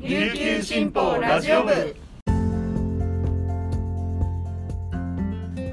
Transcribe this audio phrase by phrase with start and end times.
[0.00, 1.96] 琉球新報ラジオ部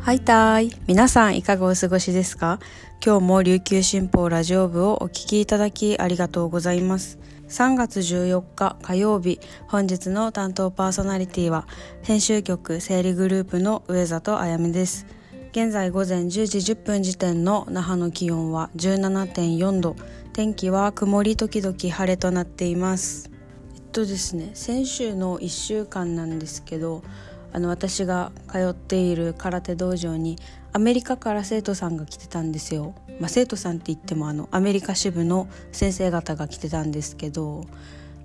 [0.02, 0.72] はいたい。
[0.88, 2.60] 皆さんいかがお過ごしですか？
[3.06, 7.20] 今日も琉球新報ラジオ部をお聞きいただきありがとうございます。
[7.50, 11.68] 3月14日火曜日、本日の担当パーソナリティは、
[12.02, 15.06] 編集局整理グループの上里あやめです。
[15.52, 19.96] 現在午前10時10分時点の那覇の気温は17.4度、
[20.34, 23.30] 天気は曇り時々晴れとなっています。
[23.96, 27.02] とですね、先週の1週間なんですけど、
[27.54, 30.38] あの私が通っている空手道場に
[30.74, 37.64] アメリカから生徒さんが来てたんですよ、まあ、生徒さんって言ってもあのアメリカ支部の先生方が来てたんですけど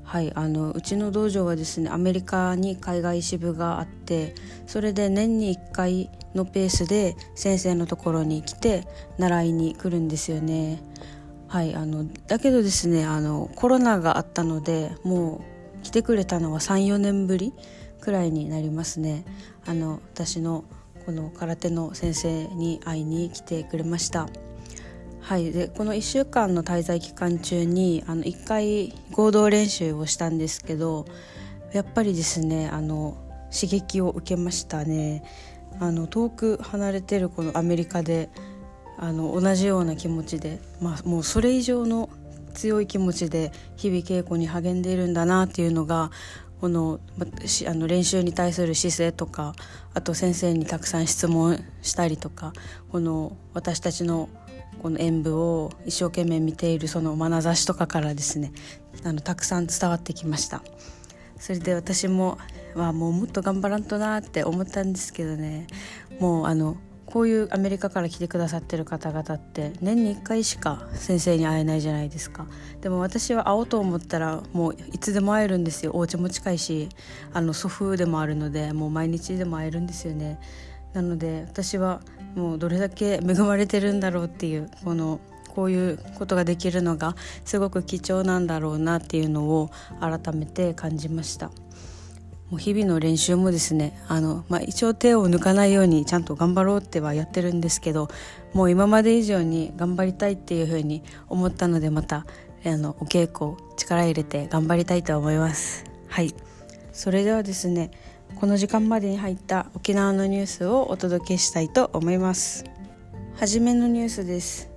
[0.02, 4.34] はいあのうちの道場はですねアメリカに海外支部があって
[4.66, 10.82] それで年に1回のペースで先生のところに来て習いに来るんですよね。
[11.46, 15.49] はいあのだけどですねあのコロナがあったのでもう
[15.82, 17.52] 来てくれたのは34年ぶり
[18.00, 19.24] くらいになりますね。
[19.66, 20.64] あの私の
[21.06, 24.28] この空手の先生に会いに来てくれました。
[25.20, 31.04] はいでこの1週間の滞在期間中にあの1回合同練習をしたんですけど
[31.72, 33.16] やっぱりですねあの
[33.52, 35.22] 刺激を受けましたね。
[35.78, 38.28] あの遠く離れてるこのアメリカで
[38.98, 42.10] あの同じような気持ちで、まあ、もうそれ以上の
[42.50, 46.10] 強い気持ちで日々稽古に励んでいるんだなっていうのが
[46.60, 47.00] この
[47.66, 49.54] あの練習に対する姿勢とか
[49.94, 52.52] あと先生にたくさん質問したりとか
[52.90, 54.28] この私たちの
[54.82, 58.52] この演舞を一生懸命見ているその眼差しとかからですね
[59.04, 60.62] あのたくさん伝わってきました。
[61.38, 62.36] それで私も
[62.74, 65.66] はもうもっと頑張らんとなって思ったんですけどね。
[66.18, 66.76] もうあの
[67.12, 72.46] こういうアメリカから来てくださってる方々って年に1回しか先生に会えないじゃないですか。
[72.80, 75.92] でも私は会おうと思ったらもういつでも会えるんですよ。
[75.94, 76.88] お家も近いし
[77.32, 80.38] あの祖父でもあるのでもう毎日でも会えるんですよね。
[80.92, 82.00] なので私は
[82.34, 85.20] もうどれだけ恵まれてるんだろうっていうこの
[85.54, 89.70] こういうことができるのがすごく貴重なんだろうなっていうのを
[90.00, 91.50] 改めて感じました。
[92.50, 98.08] もう日々の練習もですねあの、まあ、一応手を抜かないようにちゃんと頑張ろうってはやってるんですけど
[98.52, 102.26] もう今まで以上に頑張りたいっていうふうに思ったのでまた
[102.64, 105.84] あのお稽古力入れて頑張りたいと思います。
[106.08, 106.34] はい。
[106.92, 107.90] それではですね
[108.34, 112.64] この時間までに入った沖縄のニュースをお届けしたいと思います。
[113.36, 114.70] はじめのニュースです。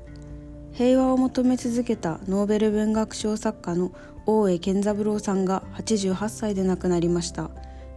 [0.74, 3.92] 平和を求め続けたノーベル文学賞作家の
[4.26, 7.52] 大江健三郎さんが88歳で亡くなりました。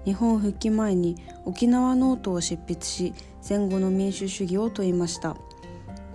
[0.04, 5.36] 日本復帰前に沖縄ノートを執筆し戦後の民主主義を問いました。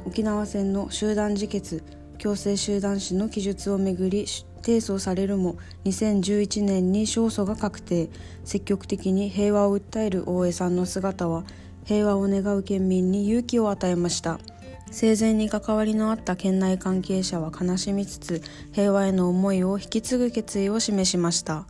[0.05, 1.83] 沖縄戦の集団自決
[2.17, 5.55] 強制集団死の記述をめぐり提訴されるも
[5.85, 8.09] 2011年に勝訴が確定。
[8.43, 11.43] 積極的に平和を訴える大江さんの姿は
[11.85, 14.39] 平和を願う県民に勇気を与えました。
[14.91, 18.41] 生前に関わりのあった県内関係者は悲しみつつ
[18.73, 21.65] 平和への思いを引き継ぐ決意を示しました。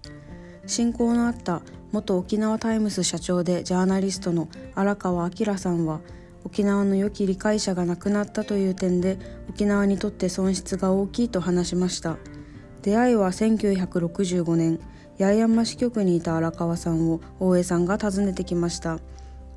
[0.66, 1.62] 親交のあった
[1.92, 6.02] 元沖縄タイムス社長でジャーナリストの荒川明さんは
[6.44, 12.18] 沖縄の良き理解者が亡くなったという点で沖縄にとって損失が大きいと話しました。
[12.82, 14.80] 出会いは1965年
[15.20, 18.98] 八重山支局にいた荒川さんを大江さんが訪ねてきました。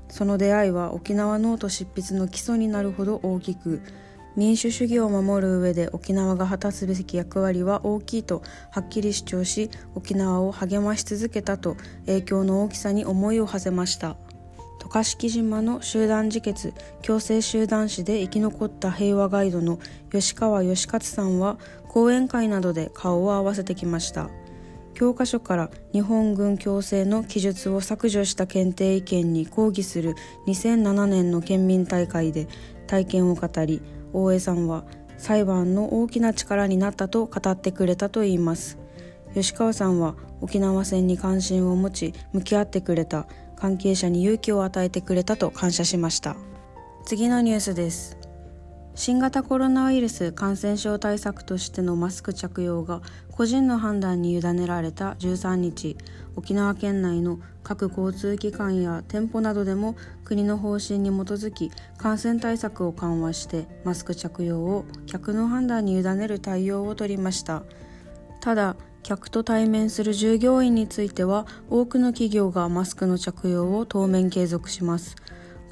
[0.09, 3.83] その出会いは沖縄ノート執筆の基礎になるほど大きく。
[4.37, 11.77] 民主主義を守る上で沖縄が果たすべき役割は大きいとはっきり主張し沖縄を励まし続けたと
[12.07, 14.17] 影響の大きさに思いを馳せました。
[14.81, 19.79] 渡嘉敷島の集団自決強制集団死で生き残った平和ガイドの
[20.11, 24.31] 吉川義勝さんは講演会などで顔を合わせてきました。
[24.95, 30.15] 教科書から日本軍強制の記述を削除した検定意見に抗議する
[30.47, 32.47] 2007年の県民大会で
[32.87, 33.83] 体験を語り
[34.13, 34.85] 大江さんは
[35.19, 38.79] 裁判の大きな力になったと語ってくれたといいます。
[39.35, 43.27] 吉川さんは沖縄戦に関心を持ち向き合ってくれた
[43.57, 46.37] 関係者に勇気を与えてくれたと感謝しました。
[47.05, 48.17] 次のニュースです。
[48.97, 53.03] 新型コロナウイルス感染症対策としてのマスク着用が
[53.33, 55.97] 個人の判断に委ねられた13日
[56.37, 67.65] 沖縄県内の各交通機関や店舗などでも国の方針に基づき感染対策を緩和してマスク着用を客の判断に委ねる対応を取りました。
[68.41, 75.17] ただ客と対面する従業員については多くの企業がマスクの着用を当面継続します。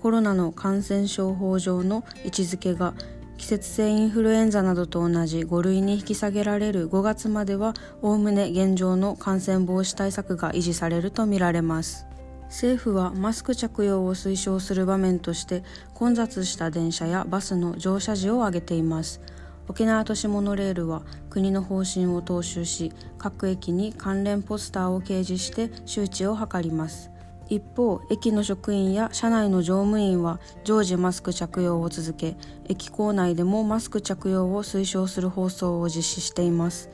[0.03, 2.93] コロナの感染症法上の位置づけが
[3.39, 7.73] 季節性インフルエンザなどと同じ5類に引き下げられる5月までは
[8.03, 12.09] おおむね現状の感染防止対策が維持されるとみられます。
[12.47, 15.63] 政府はマスク着用を推奨する場面として
[15.95, 19.21] 混雑した電車やバスの乗車時を挙げています。
[19.69, 27.13] 沖縄都市モノレールは国の方針を踏襲し各駅に関連ポスターを掲示して周知を図ります。
[27.49, 32.37] 一方駅の職員や車内の乗務員は常時マスク着用を続け
[32.69, 36.89] 駅構内でもマスク着用を推奨する放送を実施しています。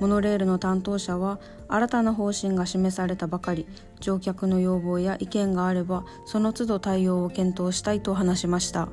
[0.00, 3.66] モノレールの担当者は新たな方針が示されたばかり。
[4.00, 8.88] 乗客の要望や意見があればその都度対応を検討したいと話しました。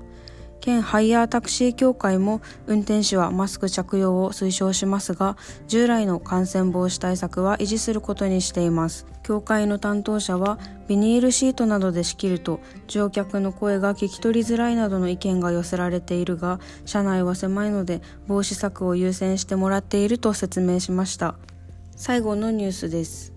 [0.66, 9.06] 県ハイヤータクシー協会も運転手はマスク着用を推奨しますが従来の感染防止対策は維持することにしています。
[9.22, 10.58] 協会の担当者は
[10.88, 21.36] ビニールシートなどで仕切ると乗客の声が聞き取りづらいなどの意見が寄せられているが車内は狭いので防止策を優先してもらっていると説明しました。
[21.96, 23.34] 最後のニュースです。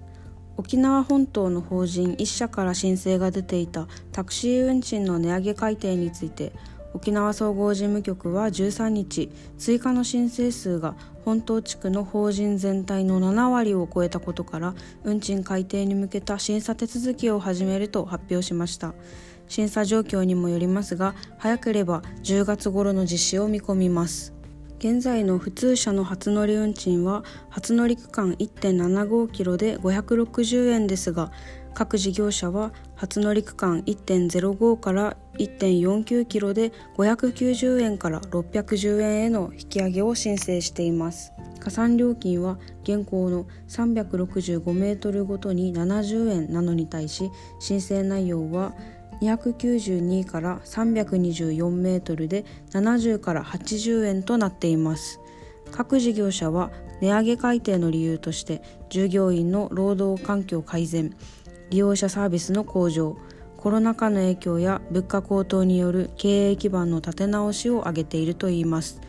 [0.57, 6.53] 沖縄本島の法人1社から申請が出ていたタクシー運賃の値上げ改定について
[6.99, 14.75] 沖縄総合事務局は13日追加の申請数が本島地区の法人全体の7割を超えたことから
[15.05, 18.95] 運賃改定に向けた審査手続きを始めると発表しました。
[19.47, 24.35] 審査状況にもよりますが早ければ10月頃の実施を見込みます。
[24.79, 31.31] 現在の普通車の初乗り運賃は初乗り区間1.75キロで560円ですが
[31.79, 41.33] 各事業者は初乗り区間1.05から1.49キロで590円から610円への引き上げを申請しています。
[41.61, 47.31] 加算料金は現行の365メートルごとに70円なのに対し
[47.61, 48.75] 申請内容は
[49.23, 55.21] 292から324メートルで70から80円となっています。
[55.71, 61.15] 各事業者は値上げ改定の理由として従業員の労働環境改善
[61.71, 63.17] 利用者サービスの向上
[63.59, 69.01] コロナ禍の影響や物価高騰による経営基盤の立て直しを挙げているといいます。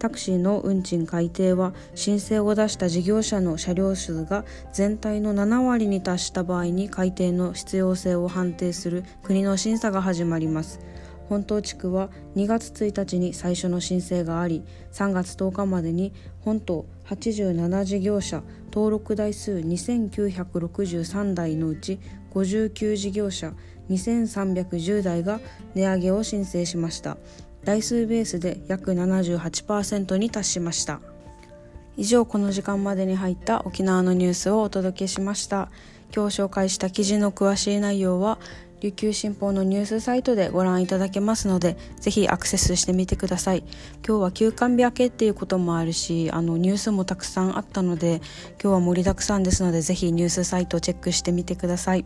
[0.00, 10.80] タクシーの運賃改定は申請を出した事業者の車両数が全体の7割に達した場合に改定の必要性を判定する国の審査が始まります。
[11.28, 14.62] 本島地区は2月1日に最初の申請があり
[14.92, 18.42] 3月10日までに本島87事業者
[18.74, 22.00] 登録台数2963台のうち
[22.32, 23.52] 59事業者
[23.88, 25.38] 2310台が
[25.76, 27.16] 値上げを申請しました。
[27.62, 31.00] 台数ベースで約78%に達しました。
[31.96, 35.70] 以上この時間までに入った沖縄のニュースをお届けしました。
[36.12, 38.40] 今日紹介した記事の詳しい内容は
[38.84, 43.64] 琉球新報のニュースサイトでご覧いただけますのでぜひアクセスしてみてください。
[44.06, 48.20] 今日は休館日明けっていうこともあるしあのニュースもたくさんあったので
[48.62, 52.04] 今日は盛りだくさんですのでぜひニュースサイトをチェックしてみてください。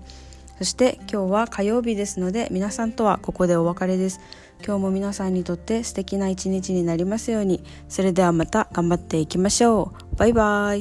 [0.59, 4.21] そして今日は火曜日ですので皆さんとはここでお別れです。
[4.65, 7.65] 今日も皆さんにとって素敵な一日になりますように。
[7.89, 10.17] それではまた頑張っていきましょう。
[10.17, 10.79] バイバー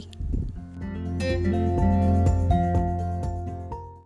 [1.82, 1.87] イ。